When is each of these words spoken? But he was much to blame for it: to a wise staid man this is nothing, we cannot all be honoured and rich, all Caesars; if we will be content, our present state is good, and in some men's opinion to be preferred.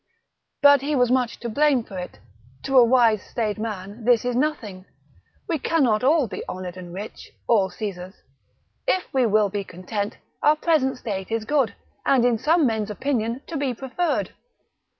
But 0.63 0.81
he 0.81 0.95
was 0.95 1.11
much 1.11 1.39
to 1.41 1.47
blame 1.47 1.83
for 1.83 1.99
it: 1.99 2.17
to 2.63 2.75
a 2.75 2.83
wise 2.83 3.21
staid 3.21 3.59
man 3.59 4.03
this 4.03 4.25
is 4.25 4.35
nothing, 4.35 4.85
we 5.47 5.59
cannot 5.59 6.03
all 6.03 6.27
be 6.27 6.43
honoured 6.49 6.75
and 6.75 6.91
rich, 6.91 7.31
all 7.47 7.69
Caesars; 7.69 8.15
if 8.87 9.03
we 9.13 9.27
will 9.27 9.49
be 9.49 9.63
content, 9.63 10.17
our 10.41 10.55
present 10.55 10.97
state 10.97 11.29
is 11.29 11.45
good, 11.45 11.75
and 12.03 12.25
in 12.25 12.39
some 12.39 12.65
men's 12.65 12.89
opinion 12.89 13.43
to 13.45 13.57
be 13.57 13.75
preferred. 13.75 14.31